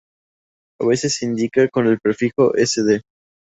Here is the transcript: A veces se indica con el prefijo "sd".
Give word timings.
A 0.79 0.85
veces 0.87 1.15
se 1.17 1.25
indica 1.27 1.69
con 1.69 1.85
el 1.85 1.99
prefijo 1.99 2.53
"sd". 2.57 3.01